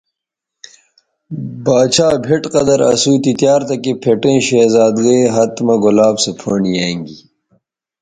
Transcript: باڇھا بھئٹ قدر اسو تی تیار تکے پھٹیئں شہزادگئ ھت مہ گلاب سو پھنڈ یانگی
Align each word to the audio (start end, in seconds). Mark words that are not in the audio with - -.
باڇھا 1.65 2.09
بھئٹ 2.25 2.43
قدر 2.53 2.79
اسو 2.91 3.13
تی 3.23 3.31
تیار 3.39 3.61
تکے 3.67 3.93
پھٹیئں 4.03 4.41
شہزادگئ 4.47 5.21
ھت 5.35 5.55
مہ 5.65 5.75
گلاب 5.83 6.15
سو 6.23 6.31
پھنڈ 6.39 6.63
یانگی 6.75 7.17